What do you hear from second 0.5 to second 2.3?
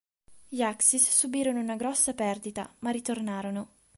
Axis subirono una grossa